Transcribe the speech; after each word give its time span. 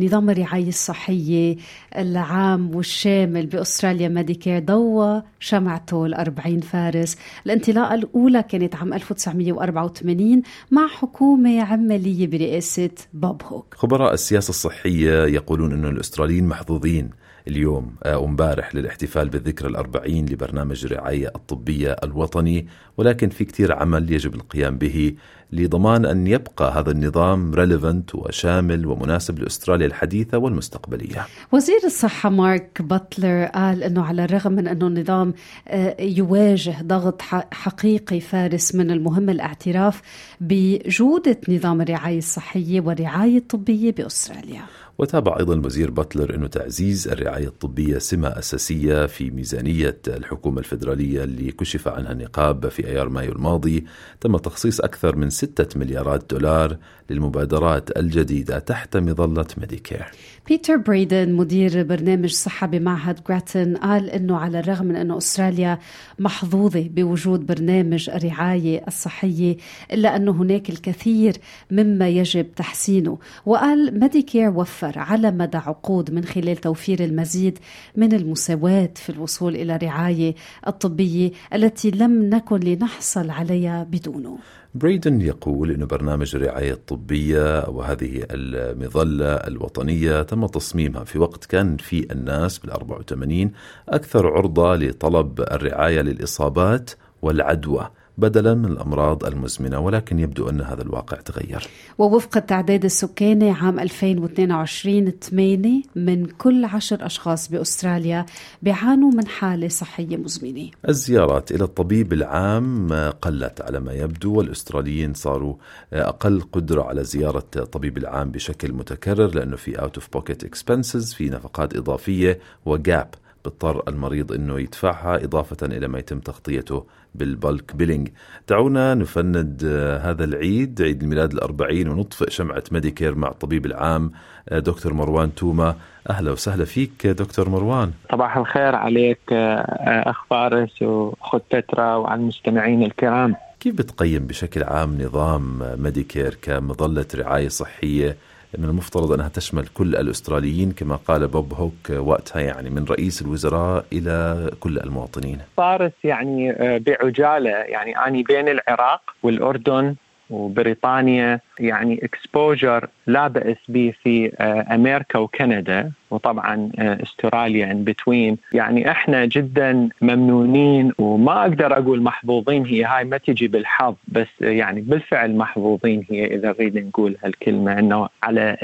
نظام 0.00 0.30
الرعاية 0.30 0.68
الصحية 0.68 1.56
العام 1.96 2.76
والشامل 2.76 3.46
بأستراليا 3.46 4.08
ميديكير 4.08 4.58
ضوى 4.58 5.22
شمعته 5.40 6.06
ال 6.06 6.14
40 6.14 6.60
فارس. 6.60 7.16
الانطلاقة 7.46 7.94
الأولى 7.94 8.42
كانت 8.42 8.76
عام 8.76 8.94
1984 8.94 10.42
مع 10.70 10.86
حكومة 10.86 11.62
عمالية 11.62 12.26
برئاسة 12.26 12.90
بوب 13.12 13.42
هوك. 13.42 13.74
خبراء 13.74 14.14
السياسة 14.14 14.50
الصحية 14.50 15.24
يقولون 15.24 15.72
أن 15.72 15.84
الأستراليين 15.84 16.46
محظوظين 16.46 17.10
اليوم 17.48 17.94
أو 18.02 18.24
امبارح 18.24 18.74
للاحتفال 18.74 19.28
بالذكرى 19.28 19.68
الأربعين 19.68 20.26
لبرنامج 20.26 20.84
الرعاية 20.84 21.32
الطبية 21.36 21.96
الوطني 22.04 22.66
ولكن 22.96 23.28
في 23.28 23.44
كتير 23.44 23.72
عمل 23.72 24.12
يجب 24.12 24.34
القيام 24.34 24.78
به 24.78 25.14
لضمان 25.52 26.06
أن 26.06 26.26
يبقى 26.26 26.80
هذا 26.80 26.90
النظام 26.90 27.54
relevant 27.54 28.14
وشامل 28.14 28.86
ومناسب 28.86 29.38
لأستراليا 29.38 29.86
الحديثة 29.86 30.38
والمستقبلية. 30.38 31.26
وزير 31.52 31.80
الصحة 31.84 32.30
مارك 32.30 32.82
باتلر 32.82 33.44
قال 33.44 33.82
أنه 33.82 34.04
على 34.04 34.24
الرغم 34.24 34.52
من 34.52 34.68
أنه 34.68 34.86
النظام 34.86 35.34
آه، 35.68 35.96
يواجه 36.00 36.76
ضغط 36.82 37.22
حقيقي 37.52 38.20
فارس 38.20 38.74
من 38.74 38.90
المهم 38.90 39.30
الاعتراف 39.30 40.02
بجودة 40.40 41.40
نظام 41.48 41.80
الرعاية 41.80 42.18
الصحية 42.18 42.80
والرعاية 42.80 43.36
الطبية 43.36 43.92
بأستراليا. 43.92 44.62
وتابع 44.98 45.38
أيضا 45.38 45.54
الوزير 45.54 45.90
باتلر 45.90 46.34
أنه 46.34 46.46
تعزيز 46.46 47.08
الرعاية 47.08 47.46
الطبية 47.46 47.98
سمة 47.98 48.28
أساسية 48.28 49.06
في 49.06 49.30
ميزانية 49.30 49.98
الحكومة 50.08 50.58
الفيدرالية 50.58 51.24
اللي 51.24 51.52
كشف 51.52 51.88
عنها 51.88 52.12
النقاب 52.12 52.68
في 52.68 52.86
أيار 52.86 53.08
مايو 53.08 53.32
الماضي. 53.32 53.84
تم 54.20 54.36
تخصيص 54.36 54.80
أكثر 54.80 55.16
من 55.16 55.30
ستة 55.30 55.78
مليارات 55.78 56.30
دولار 56.30 56.76
للمبادرات 57.10 57.98
الجديدة 57.98 58.58
تحت 58.58 58.96
مظلة 58.96 59.46
ميديكير. 59.58 60.06
بيتر 60.48 60.76
بريدن 60.76 61.32
مدير 61.32 61.82
برنامج 61.82 62.30
صحة 62.30 62.66
بمعهد 62.66 63.20
جراتن 63.28 63.76
قال 63.76 64.10
أنه 64.10 64.36
على 64.36 64.60
الرغم 64.60 64.86
من 64.86 64.96
أنه 64.96 65.18
أستراليا 65.18 65.78
محظوظة 66.18 66.88
بوجود 66.88 67.46
برنامج 67.46 68.10
الرعاية 68.10 68.84
الصحية 68.88 69.56
إلا 69.92 70.16
أنه 70.16 70.32
هناك 70.32 70.70
الكثير 70.70 71.36
مما 71.70 72.08
يجب 72.08 72.54
تحسينه. 72.54 73.18
وقال 73.46 74.00
ميديكير 74.00 74.50
وفر 74.50 74.83
على 74.96 75.30
مدى 75.30 75.56
عقود 75.56 76.10
من 76.10 76.24
خلال 76.24 76.56
توفير 76.56 77.04
المزيد 77.04 77.58
من 77.96 78.12
المساواة 78.12 78.90
في 78.94 79.10
الوصول 79.10 79.56
إلى 79.56 79.76
الرعاية 79.76 80.34
الطبية 80.66 81.30
التي 81.54 81.90
لم 81.90 82.22
نكن 82.22 82.60
لنحصل 82.60 83.30
عليها 83.30 83.84
بدونه. 83.84 84.38
بريدن 84.74 85.20
يقول 85.20 85.70
أن 85.70 85.86
برنامج 85.86 86.36
الرعاية 86.36 86.72
الطبية 86.72 87.68
وهذه 87.68 88.26
المظلة 88.30 89.34
الوطنية 89.34 90.22
تم 90.22 90.46
تصميمها 90.46 91.04
في 91.04 91.18
وقت 91.18 91.44
كان 91.44 91.76
في 91.76 92.12
الناس 92.12 92.58
بال 92.58 92.70
84 92.70 93.50
أكثر 93.88 94.26
عرضة 94.26 94.76
لطلب 94.76 95.40
الرعاية 95.40 96.00
للإصابات 96.00 96.90
والعدوى. 97.22 97.90
بدلا 98.18 98.54
من 98.54 98.64
الأمراض 98.64 99.24
المزمنة 99.24 99.78
ولكن 99.78 100.18
يبدو 100.18 100.48
أن 100.48 100.60
هذا 100.60 100.82
الواقع 100.82 101.16
تغير. 101.16 101.68
ووفق 101.98 102.36
التعداد 102.36 102.84
السكاني 102.84 103.50
عام 103.50 103.80
2022 103.80 105.10
8 105.10 105.82
من 105.96 106.26
كل 106.26 106.64
عشر 106.64 107.06
أشخاص 107.06 107.48
بأستراليا 107.48 108.26
بيعانوا 108.62 109.10
من 109.10 109.26
حالة 109.26 109.68
صحية 109.68 110.16
مزمنة. 110.16 110.70
الزيارات 110.88 111.52
إلى 111.52 111.64
الطبيب 111.64 112.12
العام 112.12 112.92
قلت 113.22 113.60
على 113.60 113.80
ما 113.80 113.92
يبدو 113.92 114.34
والأستراليين 114.34 115.14
صاروا 115.14 115.54
أقل 115.92 116.40
قدرة 116.52 116.82
على 116.82 117.04
زيارة 117.04 117.46
الطبيب 117.56 117.98
العام 117.98 118.30
بشكل 118.30 118.72
متكرر 118.72 119.34
لأنه 119.34 119.56
في 119.56 119.74
out 119.74 120.00
of 120.00 120.18
pocket 120.18 120.46
expenses 120.46 121.14
في 121.14 121.28
نفقات 121.28 121.76
إضافية 121.76 122.38
وجاب 122.64 123.14
بيضطر 123.44 123.82
المريض 123.88 124.32
إنه 124.32 124.60
يدفعها 124.60 125.24
إضافة 125.24 125.66
إلى 125.66 125.88
ما 125.88 125.98
يتم 125.98 126.18
تغطيته 126.18 126.84
بال 127.14 127.35
bulk 127.35 127.76
billing. 127.76 128.08
دعونا 128.48 128.94
نفند 128.94 129.62
آه، 129.66 129.98
هذا 129.98 130.24
العيد 130.24 130.82
عيد 130.82 131.02
الميلاد 131.02 131.32
الأربعين 131.32 131.88
ونطفئ 131.88 132.30
شمعة 132.30 132.62
ميديكير 132.72 133.14
مع 133.14 133.28
الطبيب 133.28 133.66
العام 133.66 134.12
آه، 134.48 134.58
دكتور 134.58 134.94
مروان 134.94 135.34
توما. 135.34 135.74
أهلا 136.10 136.30
وسهلا 136.32 136.64
فيك 136.64 137.06
دكتور 137.06 137.48
مروان. 137.48 137.92
صباح 138.12 138.36
الخير 138.36 138.74
عليك 138.74 139.32
آه، 139.32 140.10
أخ 140.10 140.24
فارس 140.30 140.82
وأخت 140.82 141.42
بترا 141.54 141.94
وعلى 141.94 142.20
المستمعين 142.20 142.82
الكرام. 142.82 143.36
كيف 143.60 143.74
بتقيم 143.74 144.26
بشكل 144.26 144.62
عام 144.62 145.02
نظام 145.02 145.58
ميديكير 145.82 146.34
كمظلة 146.42 147.06
رعاية 147.14 147.48
صحية 147.48 148.16
من 148.58 148.64
المفترض 148.64 149.12
أنها 149.12 149.28
تشمل 149.28 149.66
كل 149.66 149.96
الأستراليين 149.96 150.72
كما 150.72 150.96
قال 150.96 151.28
بوب 151.28 151.52
هوك 151.54 151.90
وقتها 151.90 152.40
يعني 152.42 152.70
من 152.70 152.84
رئيس 152.84 153.22
الوزراء 153.22 153.84
إلى 153.92 154.50
كل 154.60 154.78
المواطنين. 154.78 155.38
فارس 155.56 155.92
يعني 156.04 156.50
آه، 156.50 156.78
بعجالة. 156.78 157.50
يعني 157.50 157.98
أني 158.06 158.22
بين 158.22 158.48
العراق 158.48 159.00
والأردن 159.22 159.94
وبريطانيا 160.30 161.40
يعني 161.60 162.04
exposure 162.04 162.88
لا 163.06 163.28
بأس 163.28 163.56
به 163.68 163.92
في 164.02 164.32
آه، 164.40 164.74
أمريكا 164.74 165.18
وكندا 165.18 165.90
وطبعا 166.10 166.70
آه، 166.78 167.02
أستراليا 167.02 167.70
in 167.70 167.84
between 167.84 168.36
يعني 168.52 168.90
إحنا 168.90 169.24
جدا 169.24 169.88
ممنونين 170.02 170.92
وما 170.98 171.40
أقدر 171.42 171.78
أقول 171.78 172.02
محظوظين 172.02 172.66
هي 172.66 172.84
هاي 172.84 173.04
ما 173.04 173.18
تجي 173.18 173.48
بالحظ 173.48 173.94
بس 174.08 174.26
يعني 174.40 174.80
بالفعل 174.80 175.36
محظوظين 175.36 176.06
هي 176.10 176.34
إذا 176.34 176.48
نريد 176.48 176.78
نقول 176.78 177.16
هالكلمة 177.24 177.78
إنه 177.78 178.08
على 178.22 178.56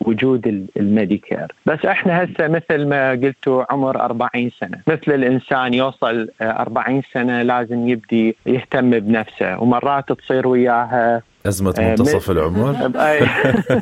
وجود 0.00 0.68
الميديكير. 0.76 1.52
بس 1.66 1.84
إحنا 1.84 2.24
هسه 2.24 2.48
مثل 2.48 2.86
ما 2.86 3.10
قلتوا 3.10 3.72
عمر 3.72 4.00
40 4.00 4.50
سنة. 4.60 4.80
مثل 4.86 5.12
الإنسان 5.12 5.74
يوصل 5.74 6.28
40 6.42 6.96
آه، 6.96 7.02
سنة 7.14 7.42
لازم 7.42 7.88
يبدي 7.88 8.36
يهتم 8.46 8.90
بنفسه 8.90 9.60
ومرات 9.60 10.12
تصير 10.12 10.48
وياها 10.48 11.22
أزمة 11.46 11.74
آه، 11.78 11.88
منتصف 11.88 12.30
العمر؟ 12.30 12.92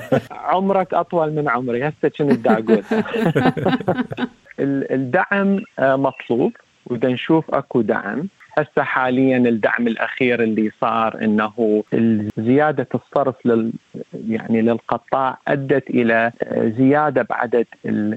عمرك 0.52 0.94
أطول 0.94 1.32
من 1.32 1.48
عمري. 1.48 1.88
هسه 1.88 2.08
كنت 2.18 2.46
أقول؟ 2.46 2.82
الدعم 4.90 5.60
آه، 5.78 5.96
مطلوب 5.96 6.52
وإذا 6.86 7.08
نشوف 7.08 7.54
أكو 7.54 7.80
دعم 7.80 8.28
هسه 8.58 8.82
حاليا 8.82 9.36
الدعم 9.36 9.86
الأخير 9.86 10.42
اللي 10.42 10.70
صار 10.80 11.24
إنه 11.24 11.84
زيادة 12.38 12.88
الصرف 12.94 13.34
لل 13.44 13.72
يعني 14.28 14.62
للقطاع 14.62 15.38
أدت 15.48 15.90
إلى 15.90 16.32
زيادة 16.78 17.22
بعدد 17.22 17.66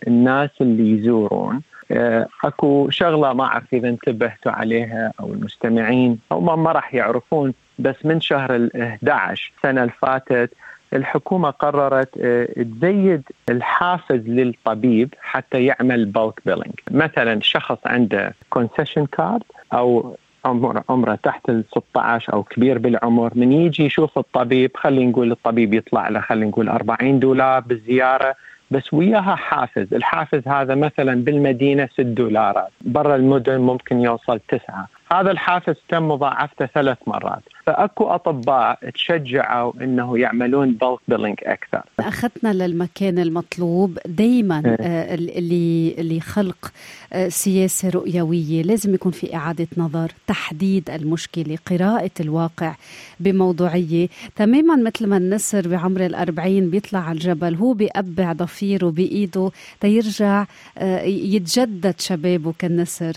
الناس 0.08 0.50
اللي 0.62 0.92
يزورون. 0.92 1.62
آه، 1.92 2.28
أكو 2.44 2.90
شغلة 2.90 3.34
ما 3.34 3.44
أعرف 3.44 3.74
إذا 3.74 3.90
انتبهتوا 3.90 4.52
عليها 4.52 5.12
أو 5.20 5.34
المستمعين 5.34 6.20
أو 6.32 6.42
ما 6.42 6.72
راح 6.72 6.94
يعرفون 6.94 7.54
بس 7.80 7.96
من 8.06 8.22
شهر 8.22 8.56
ال 8.56 8.82
11 8.82 9.54
السنة 9.58 9.82
اللي 9.82 9.94
فاتت 10.02 10.54
الحكومة 10.94 11.50
قررت 11.50 12.10
آه، 12.22 12.46
تزيد 12.46 13.24
الحافز 13.50 14.28
للطبيب 14.28 15.14
حتى 15.22 15.66
يعمل 15.66 16.06
bulk 16.06 16.42
billing 16.46 16.74
مثلا 16.92 17.40
شخص 17.42 17.78
عنده 17.86 18.34
concession 18.50 19.06
card 19.06 19.44
أو 19.74 20.16
عمر 20.46 20.84
عمره 20.90 21.16
تحت 21.24 21.50
ال 21.50 21.64
16 21.72 22.34
أو 22.34 22.44
كبير 22.44 22.78
بالعمر. 22.78 23.32
من 23.36 23.52
يجي 23.52 23.86
يشوف 23.86 24.18
الطبيب 24.18 24.72
خلينا 24.76 25.12
نقول 25.12 25.32
الطبيب 25.32 25.74
يطلع 25.74 26.10
له 26.10 26.20
خلينا 26.20 26.46
نقول 26.46 26.70
40 26.70 27.20
دولار 27.20 27.60
بالزيارة 27.60 28.36
بس 28.72 28.94
وياها 28.94 29.36
حافز. 29.36 29.94
الحافز 29.94 30.48
هذا 30.48 30.76
مثلا 30.76 31.24
بالمدينة 31.24 31.90
6 31.94 32.04
دولارات 32.04 32.72
برا 32.82 33.16
المدن 33.16 33.58
ممكن 33.58 34.00
يوصل 34.00 34.40
تسعة. 34.40 34.88
هذا 35.12 35.32
الحافز 35.32 35.76
تم 35.90 36.08
مضاعفته 36.08 36.66
ثلاث 36.66 36.98
مرات. 37.08 37.44
فأكو 37.70 38.08
أطباء 38.08 38.90
تشجعوا 38.94 39.74
إنه 39.82 40.20
يعملون 40.20 40.72
بلك 40.72 41.00
بيلينج 41.08 41.38
أكثر. 41.44 41.84
أخذنا 42.00 42.54
للمكان 42.54 43.20
المطلوب 43.20 44.00
دائما 44.06 44.64
إيه. 44.66 44.76
آه، 44.80 45.16
اللي 45.16 45.96
اللي 45.98 46.20
خلق 46.20 46.72
آه، 47.14 47.30
سياسة 47.30 47.90
رؤيوية. 47.90 48.62
لازم 48.62 48.94
يكون 48.94 49.12
في 49.12 49.36
إعادة 49.36 49.68
نظر 49.78 50.12
تحديد 50.28 50.90
المشكلة 50.90 51.58
قراءة 51.66 52.12
الواقع 52.20 52.76
بموضوعية. 53.20 54.08
تماما 54.36 54.76
مثل 54.76 55.08
ما 55.08 55.18
النسر 55.18 55.68
بعمر 55.68 56.06
الأربعين 56.06 56.70
بيطلع 56.70 57.00
على 57.00 57.16
الجبل 57.16 57.56
هو 57.56 57.74
بيقبع 57.74 58.34
ضفيره 58.34 58.90
بإيده 58.90 59.52
تيرجع 59.82 60.46
آه، 60.78 61.02
يتجدد 61.04 61.96
شبابه 62.00 62.54
كالنسر. 62.60 63.14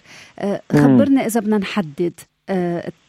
خبرنا 0.73 1.27
إذا 1.27 1.41
بدنا 1.41 1.59
نحدد 1.59 2.13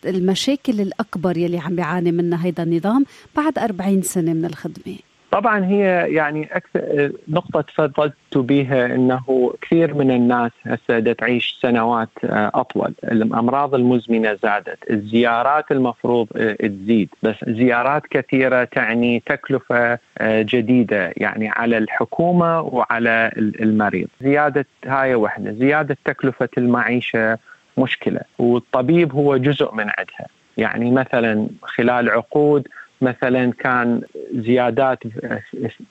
المشاكل 0.06 0.82
الأكبر 0.82 1.38
يلي 1.38 1.58
عم 1.58 1.76
بيعاني 1.76 2.12
منها 2.12 2.46
هيدا 2.46 2.64
النظام 2.64 3.06
بعد 3.36 3.60
40 3.60 4.02
سنة 4.02 4.34
من 4.34 4.46
الخدمة. 4.46 4.96
طبعا 5.32 5.66
هي 5.66 6.14
يعني 6.14 6.50
أكثر 6.52 7.12
نقطة 7.28 7.62
تفضلت 7.62 8.14
بها 8.36 8.86
إنه 8.86 9.54
كثير 9.62 9.94
من 9.94 10.12
الناس 10.12 10.52
هسه 10.64 11.14
تعيش 11.14 11.60
سنوات 11.62 12.10
آه، 12.26 12.52
أطول، 12.54 12.94
الأمراض 13.04 13.76
المزمنة 13.76 14.38
زادت، 14.44 14.78
الزيارات 14.90 15.72
المفروض 15.72 16.28
آه، 16.36 16.54
تزيد، 16.54 17.10
بس 17.24 17.36
زيارات 17.48 18.08
كثيرة 18.08 18.64
تعني 18.64 19.24
تكلفة 19.26 20.00
جديدة 20.22 21.14
يعني 21.18 21.50
على 21.50 21.78
الحكومة 21.78 22.62
وعلى 22.62 23.32
المريض، 23.38 24.08
زيادة 24.22 24.66
هاي 24.86 25.16
وحدة، 25.16 25.52
زيادة 25.52 25.98
تكلفة 26.06 26.50
المعيشة 26.58 27.38
مشكلة 27.78 28.22
والطبيب 28.40 29.14
هو 29.14 29.38
جزء 29.38 29.74
من 29.74 29.84
عندها 29.98 30.28
يعني 30.58 30.92
مثلا 30.92 31.48
خلال 31.64 32.10
عقود 32.10 32.68
مثلا 33.02 33.52
كان 33.52 34.02
زيادات 34.36 35.00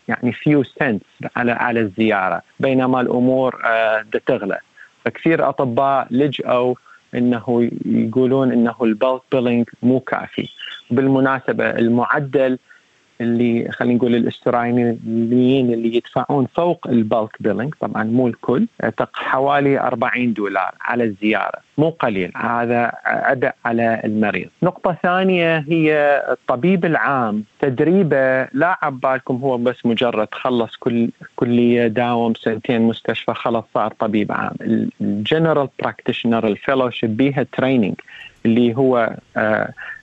يعني 0.08 0.32
few 0.32 0.64
cent 0.64 1.02
على 1.37 1.52
على 1.52 1.81
الزيارة 1.81 2.43
بينما 2.61 3.00
الأمور 3.00 3.62
آه، 3.64 4.05
تغلى. 4.26 4.58
فكثير 5.05 5.49
أطباء 5.49 6.06
لجأوا 6.11 6.75
إنه 7.14 7.70
يقولون 7.85 8.52
إنه 8.52 8.75
ال 8.82 8.90
bulk 8.90 9.20
billing 9.32 9.69
مو 9.82 10.00
كافي. 10.00 10.49
بالمناسبة 10.90 11.70
المعدل 11.70 12.58
اللي 13.22 13.72
خلينا 13.72 13.94
نقول 13.94 14.14
الاستراليين 14.14 15.72
اللي 15.72 15.96
يدفعون 15.96 16.46
فوق 16.54 16.86
ال 16.88 16.98
bulk 16.98 17.37
billing 17.40 17.75
طبعا 17.80 18.04
مو 18.04 18.28
الكل 18.28 18.66
حوالي 19.14 19.80
40 19.80 20.32
دولار 20.32 20.74
على 20.80 21.04
الزيارة 21.04 21.58
مو 21.78 21.90
قليل 21.90 22.32
هذا 22.36 22.92
عبء 23.04 23.52
على 23.64 24.00
المريض. 24.04 24.48
نقطة 24.62 24.96
ثانية 25.02 25.58
هي 25.69 26.22
الطبيب 26.30 26.84
العام 26.84 27.44
تدريبه 27.60 28.42
لا 28.44 28.78
عبالكم 28.82 29.36
هو 29.36 29.58
بس 29.58 29.86
مجرد 29.86 30.28
خلص 30.32 30.76
كل 30.76 31.10
كلية 31.36 31.86
داوم 31.86 32.34
سنتين 32.34 32.82
مستشفى 32.82 33.34
خلص 33.34 33.64
صار 33.75 33.92
طبيب 33.98 34.32
عام. 34.32 34.54
ال 35.00 35.09
general 35.09 35.69
practitioner 35.78 36.46
ال 36.46 36.53
fellowship 36.53 37.16
بيها 37.16 37.46
training 37.52 37.94
اللي 38.46 38.76
هو 38.76 39.16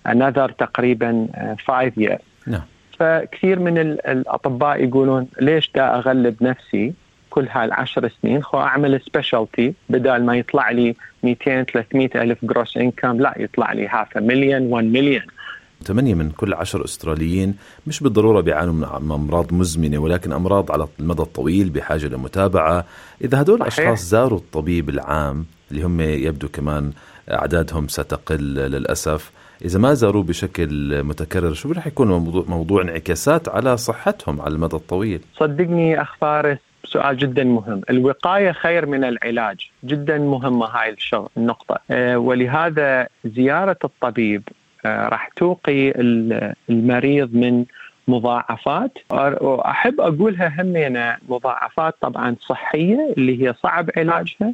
another 0.08 0.52
uh, 0.52 0.56
تقريبا 0.56 1.28
5 1.68 1.90
uh, 1.90 1.94
years. 1.94 2.22
نعم. 2.48 2.62
فكثير 3.00 3.60
من 3.60 3.78
الأطباء 3.78 4.84
يقولون 4.84 5.28
ليش 5.42 5.72
دا 5.76 5.96
أغلب 5.96 6.44
نفسي 6.44 6.94
كل 7.30 7.48
هالعشر 7.52 8.10
سنين؟ 8.22 8.44
خو 8.44 8.58
أعمل 8.58 9.02
specialty 9.02 9.74
بدل 9.90 10.24
ما 10.24 10.38
يطلع 10.38 10.72
لي 10.72 10.96
200 11.24 11.64
300 11.64 12.10
ألف 12.16 12.46
gross 12.46 12.78
income 12.78 13.22
لا 13.22 13.34
يطلع 13.38 13.74
لي 13.74 13.88
half 13.88 14.18
مليون 14.18 14.62
1 14.62 14.86
مليون 14.86 15.24
ثمانية 15.84 16.14
من 16.14 16.32
كل 16.32 16.54
عشر 16.54 16.86
أستراليين 16.86 17.56
مش 17.88 18.00
بالضرورة 18.04 18.42
بيعانوا 18.42 18.74
من 18.74 19.12
أمراض 19.12 19.54
مزمنة 19.54 19.98
ولكن 19.98 20.32
أمراض 20.32 20.72
على 20.72 20.88
المدى 21.00 21.22
الطويل 21.22 21.70
بحاجة 21.70 22.08
لمتابعة. 22.08 22.86
إذا 23.22 23.42
هدول 23.42 23.62
الأشخاص 23.62 24.02
زاروا 24.02 24.38
الطبيب 24.38 24.90
العام 24.90 25.46
اللي 25.72 25.84
هم 25.84 26.02
يبدو 26.02 26.48
كمان 26.48 26.92
أعدادهم 27.32 27.88
ستقل 27.88 28.54
للأسف 28.56 29.32
إذا 29.66 29.80
ما 29.80 29.94
زاروه 29.94 30.24
بشكل 30.24 31.04
متكرر 31.04 31.54
شو 31.54 31.72
رح 31.72 31.88
يكون 31.88 32.08
موضوع, 32.08 32.46
موضوع 32.48 32.82
انعكاسات 32.82 33.50
على 33.50 33.78
صحتهم 33.78 34.42
على 34.42 34.54
المدى 34.54 34.76
الطويل؟ 34.76 35.22
صدقني 35.34 36.02
أخ 36.02 36.16
فارس 36.22 36.58
سؤال 36.86 37.18
جدا 37.18 37.44
مهم. 37.44 37.82
الوقاية 37.90 38.52
خير 38.52 38.86
من 38.86 39.04
العلاج. 39.04 39.72
جدا 39.84 40.18
مهمة 40.18 40.66
هاي 40.66 40.96
النقطة. 41.38 41.80
آه، 41.92 42.18
ولهذا 42.18 43.08
زيارة 43.26 43.78
الطبيب 43.84 44.44
آه، 44.86 45.08
راح 45.08 45.30
توقي 45.36 45.94
المريض 46.70 47.36
من 47.36 47.66
مضاعفات. 48.08 48.98
وأحب 49.42 50.02
أقولها 50.02 50.62
همينه 50.62 51.18
مضاعفات 51.30 51.96
طبعا 52.02 52.36
صحية 52.42 53.14
اللي 53.18 53.44
هي 53.44 53.54
صعب 53.64 53.90
علاجها 53.98 54.54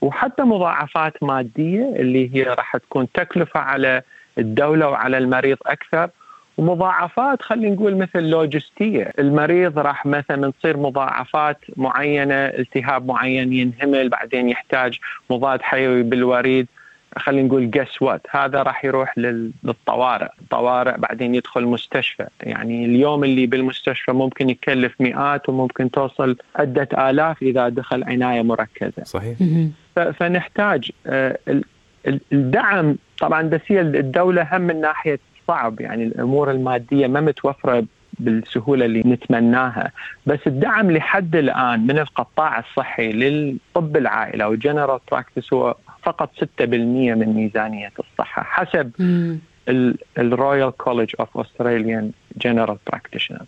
وحتى 0.00 0.42
مضاعفات 0.42 1.22
مادية 1.22 1.96
اللي 1.96 2.34
هي 2.34 2.42
راح 2.42 2.76
تكون 2.76 3.12
تكلفة 3.12 3.60
على 3.60 4.02
الدولة 4.38 4.88
وعلى 4.88 5.18
المريض 5.18 5.58
أكثر. 5.66 6.10
ومضاعفات 6.58 7.42
خلينا 7.42 7.74
نقول 7.74 7.96
مثل 7.96 8.22
لوجستية، 8.22 9.12
المريض 9.18 9.78
راح 9.78 10.06
مثلا 10.06 10.52
تصير 10.58 10.76
مضاعفات 10.76 11.58
معينة، 11.76 12.34
التهاب 12.34 13.06
معين 13.06 13.52
ينهمل 13.52 14.08
بعدين 14.08 14.48
يحتاج 14.48 14.98
مضاد 15.30 15.62
حيوي 15.62 16.02
بالوريد، 16.02 16.66
خلينا 17.16 17.48
نقول 17.48 17.70
جس 17.70 18.02
وات 18.02 18.26
هذا 18.30 18.62
راح 18.62 18.84
يروح 18.84 19.18
للطوارئ. 19.18 20.28
الطوارئ 20.40 20.96
بعدين 20.98 21.34
يدخل 21.34 21.64
مستشفى. 21.64 22.26
يعني 22.42 22.84
اليوم 22.84 23.24
اللي 23.24 23.46
بالمستشفى 23.46 24.12
ممكن 24.12 24.50
يكلف 24.50 25.00
مئات 25.00 25.48
وممكن 25.48 25.90
توصل 25.90 26.36
عدة 26.56 27.10
آلاف 27.10 27.42
إذا 27.42 27.68
دخل 27.68 28.04
عناية 28.04 28.42
مركزة. 28.42 29.04
صحيح. 29.04 29.38
فنحتاج 29.94 30.90
آه، 31.06 31.38
الدعم 32.32 32.96
طبعا 33.22 33.42
بس 33.42 33.60
هي 33.66 33.80
الدولة 33.80 34.48
هم 34.56 34.60
من 34.60 34.80
ناحية 34.80 35.18
صعب 35.48 35.80
يعني 35.80 36.04
الأمور 36.04 36.50
المادية 36.50 37.06
ما 37.06 37.20
متوفرة 37.20 37.84
بالسهولة 38.18 38.84
اللي 38.84 39.00
نتمناها. 39.00 39.92
بس 40.26 40.38
الدعم 40.46 40.90
لحد 40.90 41.36
الآن 41.36 41.86
من 41.86 41.98
القطاع 41.98 42.58
الصحي 42.58 43.12
للطب 43.12 43.96
العائلة 43.96 44.48
و 44.48 44.54
general 44.54 45.00
practice 45.12 45.52
هو 45.52 45.76
فقط 46.02 46.30
6% 46.40 46.44
من 46.60 47.32
ميزانية 47.34 47.92
الصحة 47.98 48.42
حسب 48.42 48.92
ال 50.18 50.27
Royal 50.27 50.70
College 50.70 51.14
of 51.20 51.38
Australian 51.38 52.10
General 52.36 52.76
Practitioner 52.86 53.42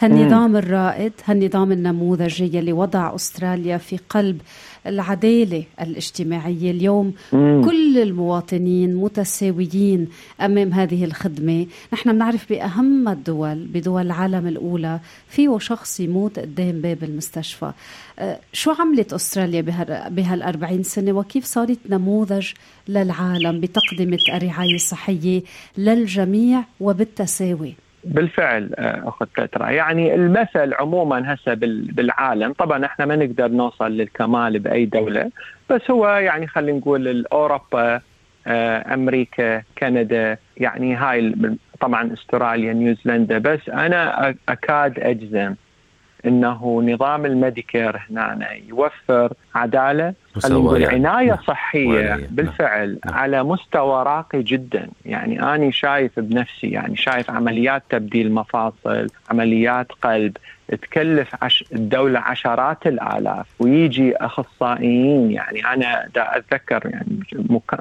هالنظام 0.00 0.56
الرائد 0.56 1.12
هالنظام 1.24 1.72
النموذجي 1.72 2.58
اللي 2.58 2.72
وضع 2.72 3.14
أستراليا 3.14 3.76
في 3.76 3.98
قلب 4.08 4.40
العدالة 4.86 5.64
الاجتماعية 5.80 6.70
اليوم. 6.70 7.12
مم. 7.32 7.62
كل 7.64 7.98
المواطنين 7.98 8.96
متساويين 8.96 10.08
أمام 10.40 10.72
هذه 10.72 11.04
الخدمة. 11.04 11.66
نحن 11.92 12.12
بنعرف 12.12 12.48
بأهم 12.48 13.08
الدول 13.08 13.54
بدول 13.54 14.06
العالم 14.06 14.46
الأولى 14.46 15.00
فيه 15.28 15.58
شخص 15.58 16.00
يموت 16.00 16.38
قدام 16.38 16.80
باب 16.80 17.04
المستشفى. 17.04 17.72
أه 18.18 18.38
شو 18.52 18.70
عملت 18.70 19.12
أستراليا 19.12 19.60
بهالأربعين 20.08 20.82
سنة؟ 20.82 21.12
وكيف 21.12 21.44
صارت 21.44 21.78
نموذج 21.88 22.52
للعالم 22.88 23.60
بتقدمة 23.60 24.18
الرعاية 24.34 24.74
الصحية 24.74 25.42
للجميع 25.78 26.64
وبالتساوي؟ 26.80 27.74
بالفعل 28.04 28.70
آه، 28.78 29.08
أخت 29.08 29.40
بترا 29.40 29.70
يعني 29.70 30.14
المثل 30.14 30.74
عموما 30.74 31.34
هسه 31.34 31.54
بالعالم 31.54 32.52
طبعا 32.52 32.84
إحنا 32.84 33.06
ما 33.06 33.16
نقدر 33.16 33.48
نوصل 33.48 33.92
للكمال 33.92 34.58
بأي 34.58 34.84
دولة 34.84 35.30
بس 35.70 35.90
هو 35.90 36.08
يعني 36.08 36.46
خلينا 36.46 36.78
نقول 36.78 37.26
اوروبا 37.32 38.00
آه، 38.46 38.94
أمريكا 38.94 39.62
كندا 39.78 40.38
يعني 40.56 40.94
هاي 40.94 41.34
طبعا 41.80 42.12
أستراليا 42.12 42.72
نيوزيلندا 42.72 43.38
بس 43.38 43.68
أنا 43.68 44.34
أكاد 44.48 44.98
أجزم 44.98 45.54
إنه 46.26 46.82
نظام 46.82 47.26
الميديكير 47.26 47.96
هنا 48.10 48.52
يوفر 48.68 49.32
عدالة 49.54 50.14
يعني. 50.78 50.94
عنايه 50.94 51.28
نعم. 51.28 51.38
صحية 51.46 52.08
نعم. 52.08 52.20
بالفعل 52.30 52.98
نعم. 53.06 53.14
على 53.14 53.42
مستوى 53.42 54.02
راقي 54.02 54.42
جدا 54.42 54.88
يعني 55.04 55.54
اني 55.54 55.72
شايف 55.72 56.20
بنفسي 56.20 56.66
يعني 56.66 56.96
شايف 56.96 57.30
عمليات 57.30 57.82
تبديل 57.90 58.32
مفاصل 58.32 59.06
عمليات 59.30 59.92
قلب 59.92 60.36
تكلف 60.68 61.36
عش 61.42 61.64
الدولة 61.72 62.20
عشرات 62.20 62.86
الآلاف 62.86 63.46
ويجي 63.58 64.16
أخصائيين 64.16 65.30
يعني 65.30 65.66
أنا 65.66 66.08
دا 66.14 66.36
أتذكر 66.36 66.82
يعني 66.84 67.20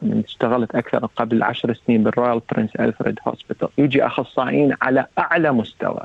من 0.02 0.24
اشتغلت 0.26 0.76
أكثر 0.76 1.06
قبل 1.06 1.44
عشر 1.44 1.74
سنين 1.74 2.04
بال 2.04 2.15
Royal 2.15 2.42
Prince 2.52 2.76
Alfred 2.76 3.20
Hospital 3.28 3.70
يجي 3.78 4.06
أخصائيين 4.06 4.76
على 4.82 5.06
أعلى 5.20 5.52
مستوى 5.52 6.02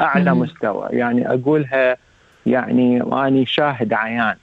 أعلى 0.00 0.34
مم. 0.34 0.40
مستوى 0.40 0.88
يعني 0.90 1.28
أقولها 1.28 1.96
يعني 2.46 3.02
اني 3.02 3.46
شاهد 3.46 3.92
عيان 3.92 4.34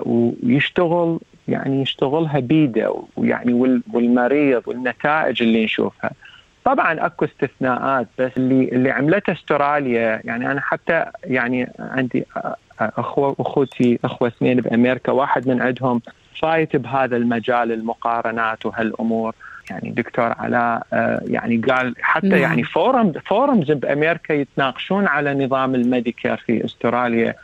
ويشتغل 0.00 1.18
يعني 1.48 1.82
يشتغلها 1.82 2.40
بيده 2.40 3.02
ويعني 3.16 3.82
والمريض 3.92 4.62
والنتائج 4.66 5.42
اللي 5.42 5.64
نشوفها. 5.64 6.10
طبعا 6.64 7.06
أكو 7.06 7.24
استثناءات 7.24 8.06
بس 8.18 8.30
اللي 8.36 8.64
اللي 8.64 8.90
عملته 8.90 9.32
استراليا 9.32 10.20
يعني 10.24 10.52
أنا 10.52 10.60
حتى 10.60 11.04
يعني 11.24 11.70
عندي 11.78 12.26
اخوه 12.80 13.36
أخوتي 13.40 13.98
أخوة 14.04 14.28
اثنين 14.28 14.60
بأمريكا 14.60 15.12
واحد 15.12 15.48
من 15.48 15.62
عندهم 15.62 16.00
فايت 16.40 16.76
بهذا 16.76 17.16
المجال 17.16 17.72
المقارنات 17.72 18.66
وهالأمور. 18.66 19.34
يعني 19.70 19.90
دكتور 19.90 20.34
علاء 20.38 20.86
يعني 21.26 21.56
قال 21.56 21.94
حتى 22.00 22.28
نعم. 22.28 22.40
يعني 22.40 22.62
forum 22.62 23.12
forums 23.26 23.72
بأمريكا 23.72 24.32
يتناقشون 24.32 25.06
على 25.06 25.44
نظام 25.44 25.74
الميديكير 25.74 26.36
في 26.36 26.64
أستراليا. 26.64 27.34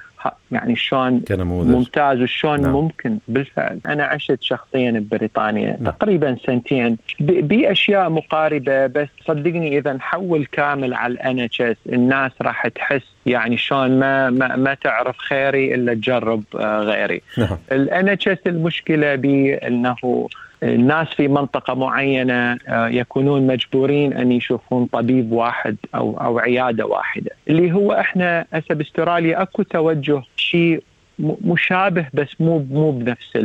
يعني 0.52 0.76
شلون 0.76 1.22
ممتاز 1.30 2.20
وشلون 2.20 2.60
نعم. 2.60 2.72
ممكن 2.72 3.18
بالفعل 3.28 3.78
أنا 3.86 4.04
عشت 4.04 4.42
شخصيا 4.42 4.90
ببريطانيا 4.90 5.76
نعم. 5.80 5.92
تقريبا 5.92 6.36
سنتين 6.46 6.96
بأشياء 7.20 8.10
مقاربة 8.10 8.86
بس 8.86 9.08
صدقني 9.26 9.78
إذا 9.78 9.92
نحول 9.92 10.46
كامل 10.46 10.94
على 10.94 11.12
الان 11.12 11.48
الناس 11.86 12.32
راح 12.42 12.68
تحس 12.68 13.02
يعني 13.26 13.56
شلون 13.56 13.98
ما 13.98 14.30
ما, 14.30 14.56
ما 14.56 14.74
تعرف 14.74 15.18
خيري 15.18 15.74
إلا 15.74 15.94
تجرب 15.94 16.42
آه، 16.60 16.80
غيري 16.80 17.22
نعم. 17.38 17.58
الان 17.72 18.16
المشكلة 18.46 19.14
بانه 19.14 20.28
الناس 20.62 21.08
في 21.08 21.28
منطقة 21.28 21.74
معينة 21.74 22.58
آه، 22.68 22.88
يكونون 22.88 23.46
مجبورين 23.46 24.12
أن 24.12 24.32
يشوفون 24.32 24.86
طبيب 24.86 25.32
واحد 25.32 25.76
أو 25.94 26.20
أو 26.20 26.38
عيادة 26.38 26.86
واحدة 26.86 27.30
اللي 27.48 27.72
هو 27.72 27.92
إحنا 27.92 28.46
هسه 28.52 28.74
باستراليا 28.74 29.42
أكو 29.42 29.62
توجه 29.62 30.22
شيء 30.36 30.82
مشابه 31.18 32.06
بس 32.14 32.40
مو 32.40 32.66
مو 32.70 32.90
بنفس 32.90 33.38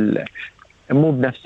مو 0.90 1.10
بنفس 1.10 1.42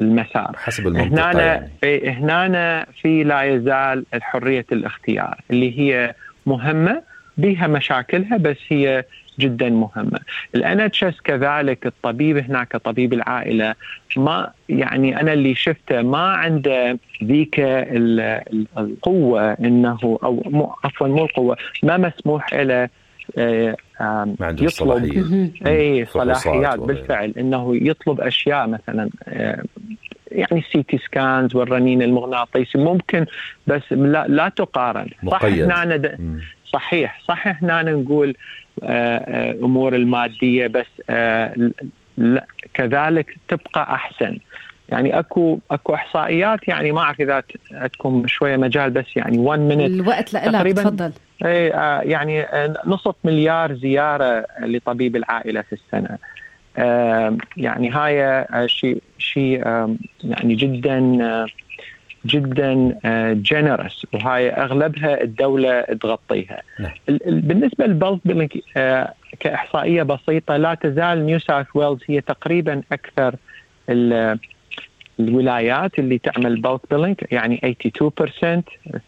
المسار 0.00 0.56
حسب 0.56 0.86
المنطقة 0.86 1.30
هنا 1.30 1.68
يعني. 1.82 2.10
هنا 2.10 2.86
في 3.02 3.24
لا 3.24 3.42
يزال 3.42 4.04
حرية 4.20 4.66
الاختيار 4.72 5.40
اللي 5.50 5.78
هي 5.78 6.14
مهمة 6.46 7.02
بها 7.38 7.66
مشاكلها 7.66 8.36
بس 8.36 8.56
هي 8.68 9.04
جدا 9.38 9.68
مهمة. 9.70 10.20
الان 10.54 10.80
كذلك 11.24 11.86
الطبيب 11.86 12.36
هناك 12.36 12.76
طبيب 12.76 13.12
العائلة 13.12 13.74
ما 14.16 14.50
يعني 14.68 15.20
أنا 15.20 15.32
اللي 15.32 15.54
شفته 15.54 16.02
ما 16.02 16.18
عنده 16.18 16.98
ذيك 17.24 17.54
القوة 18.78 19.52
إنه 19.52 19.98
أو 20.02 20.74
عفوا 20.84 21.08
مو 21.08 21.24
القوة 21.24 21.56
ما 21.82 21.96
مسموح 21.96 22.54
له 22.54 22.88
آه، 23.38 23.76
ما 24.00 24.36
عنده 24.40 24.64
يطلب 24.64 25.50
اي 25.66 26.04
صلاحيات 26.04 26.78
بالفعل 26.78 27.32
إنه 27.38 27.76
يطلب 27.76 28.20
أشياء 28.20 28.66
مثلا 28.66 29.10
آه، 29.28 29.64
يعني 30.32 30.64
CT 30.72 30.98
scans 30.98 31.56
والرنين 31.56 32.02
المغناطيسي 32.02 32.78
ممكن 32.78 33.26
بس 33.66 33.82
لا, 33.90 34.26
لا 34.28 34.48
تقارن. 34.48 35.08
صح 35.30 35.44
هنا 35.44 35.96
صحيح 36.72 37.20
صحيح 37.28 37.62
هنا 37.62 37.82
نقول 37.82 38.34
آه، 38.82 39.16
آه، 39.18 39.52
أمور 39.52 39.94
المادية 39.94 40.66
بس 40.66 40.86
آه، 41.10 41.70
كذلك 42.74 43.36
تبقى 43.48 43.94
أحسن. 43.94 44.38
يعني 44.88 45.18
أكو 45.18 45.58
أكو 45.70 45.94
إحصائيات 45.94 46.68
يعني 46.68 46.92
ما 46.92 47.00
أعرف 47.00 47.20
إذا 47.20 47.42
عندكم 47.72 48.26
شوية 48.26 48.56
مجال 48.56 48.90
بس 48.90 49.04
يعني 49.16 49.38
1 49.38 49.60
minute 49.60 49.90
الوقت 49.90 50.34
لك 50.34 50.72
تفضل. 50.72 51.12
اي 51.44 51.66
يعني 52.10 52.46
نصف 52.86 53.14
مليار 53.24 53.74
زيارة 53.74 54.46
لطبيب 54.60 55.16
العائلة 55.16 55.60
في 55.62 55.72
السنة. 55.72 56.18
يعني 57.56 57.90
هاي 57.90 58.46
شيء 58.68 59.02
شيء 59.18 59.60
يعني 60.24 60.54
جدا 60.54 61.18
جدا 62.26 62.98
generous 63.32 64.06
آه، 64.14 64.16
وهاي 64.16 64.50
أغلبها 64.50 65.22
الدولة 65.22 65.80
تغطيها. 65.82 66.62
نعم. 66.78 66.92
بالنسبة 67.26 67.86
لل 67.86 68.11
bulk 68.11 68.62
آه، 68.76 69.14
كإحصائية 69.40 70.02
بسيطة 70.02 70.56
لا 70.56 70.74
تزال 70.74 71.26
نيو 71.26 71.38
ساوث 71.38 71.66
ويلز 71.74 72.00
هي 72.08 72.20
تقريبا 72.20 72.82
أكثر 72.92 73.34
الولايات 75.20 75.98
اللي 75.98 76.18
تعمل 76.18 76.60
bulk 76.60 76.80
billing 76.90 77.16
يعني 77.30 77.76
82% 77.88 78.62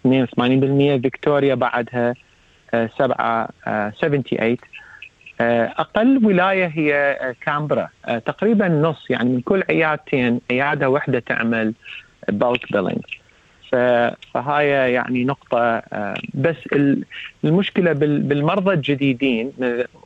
82% 0.07 1.03
فيكتوريا 1.03 1.55
بعدها 1.55 2.15
7 2.73 3.49
آه، 3.67 3.91
78 3.91 4.57
أقل 5.41 6.27
ولاية 6.27 6.67
هي 6.67 7.17
كامبرا 7.41 7.89
تقريبا 8.27 8.69
نص 8.69 9.11
يعني 9.11 9.31
من 9.31 9.41
كل 9.41 9.63
عيادتين 9.71 10.41
عيادة 10.51 10.89
واحدة 10.89 11.19
تعمل 11.19 11.75
bulk 12.31 12.73
billing 12.73 13.05
فهاي 14.35 14.69
يعني 14.93 15.25
نقطة 15.25 15.59
آه، 15.61 16.15
بس 16.35 16.57
المشكلة 17.45 17.93
بالمرضى 17.93 18.75
الجديدين 18.75 19.53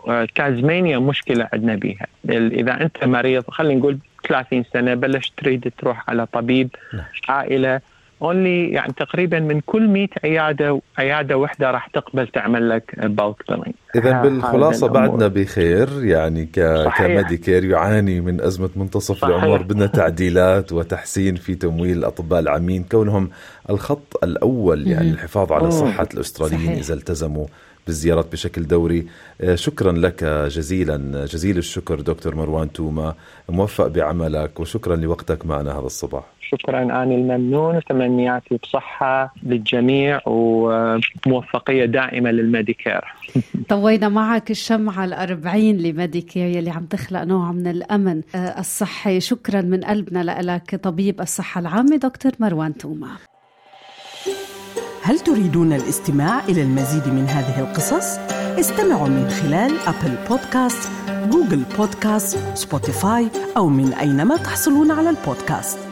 آه، 0.08 0.28
تازمانيا 0.34 0.98
مشكلة 0.98 1.48
عندنا 1.52 1.74
بها 1.74 2.06
إذا 2.30 2.80
أنت 2.80 3.04
مريض 3.04 3.50
خلينا 3.50 3.80
نقول 3.80 3.98
30 4.28 4.64
سنة 4.72 4.94
بلش 4.94 5.32
تريد 5.36 5.72
تروح 5.78 6.10
على 6.10 6.26
طبيب 6.26 6.68
نعم. 6.94 7.04
عائلة 7.28 7.80
only 8.22 8.70
يعني 8.70 8.92
تقريبا 8.92 9.40
من 9.40 9.60
كل 9.60 9.88
100 9.88 10.08
عيادة 10.24 10.80
عيادة 10.98 11.36
واحدة 11.36 11.70
راح 11.70 11.86
تقبل 11.86 12.28
تعمل 12.28 12.68
لك 12.68 12.94
bulk 12.98 13.42
billing 13.48 13.74
اذا 13.96 14.22
بالخلاصة 14.22 14.86
بعدنا 14.86 15.28
بخير 15.28 16.04
يعني 16.04 16.46
ك 16.46 16.88
كميديكير 16.98 17.64
يعاني 17.64 18.20
من 18.20 18.40
أزمة 18.40 18.70
منتصف 18.76 19.18
صحيح. 19.18 19.34
العمر 19.36 19.62
بدنا 19.62 19.86
تعديلات 19.86 20.72
وتحسين 20.72 21.36
في 21.36 21.54
تمويل 21.54 21.98
الأطباء 21.98 22.40
العامين 22.40 22.84
كونهم 22.84 23.30
الخط 23.70 24.24
الأول 24.24 24.86
يعني 24.86 25.10
الحفاظ 25.10 25.52
على 25.52 25.70
صحة 25.70 26.08
الأستراليين 26.14 26.70
إذا 26.70 26.94
التزموا 26.94 27.46
بالزيارات 27.86 28.32
بشكل 28.32 28.66
دوري. 28.66 29.06
آه، 29.40 29.54
شكرا 29.54 29.92
لك 29.92 30.24
جزيلا 30.24 31.26
جزيل 31.26 31.58
الشكر 31.58 32.00
دكتور 32.00 32.34
مروان 32.34 32.72
توما 32.72 33.14
موفق 33.48 33.86
بعملك 33.86 34.60
وشكرا 34.60 34.96
لوقتك 34.96 35.46
معنا 35.46 35.72
هذا 35.78 35.86
الصباح. 35.86 36.24
شكرا 36.40 36.82
أنا 36.82 37.02
الممنون 37.04 37.76
وتمنياتي 37.76 38.58
بصحة 38.62 39.34
للجميع 39.42 40.20
وموفقية 40.26 41.84
دائمة 41.84 42.30
للميديكير. 42.30 43.04
طوينا 43.82 44.08
معك 44.08 44.50
الشمعة 44.50 45.04
الأربعين 45.04 45.78
لميديكير 45.78 46.46
يلي 46.46 46.70
عم 46.70 46.86
تخلق 46.86 47.22
نوع 47.22 47.52
من 47.52 47.66
الأمن 47.66 48.22
آه، 48.34 48.60
الصحي. 48.60 49.20
شكرا 49.20 49.60
من 49.60 49.84
قلبنا 49.84 50.42
لك 50.42 50.76
طبيب 50.76 51.20
الصحة 51.20 51.60
العامة 51.60 51.96
دكتور 51.96 52.32
مروان 52.40 52.78
توما. 52.78 53.16
هل 55.02 55.18
تريدون 55.20 55.72
الاستماع 55.72 56.44
إلى 56.44 56.62
المزيد 56.62 57.08
من 57.08 57.24
هذه 57.24 57.60
القصص؟ 57.60 58.18
استمعوا 58.58 59.08
من 59.08 59.28
خلال 59.28 59.78
أبل 59.86 60.16
بودكاست، 60.28 60.88
جوجل 61.30 61.62
بودكاست، 61.78 62.38
سبوتيفاي 62.54 63.28
أو 63.56 63.68
من 63.68 63.92
أينما 63.92 64.36
تحصلون 64.36 64.90
على 64.90 65.10
البودكاست. 65.10 65.91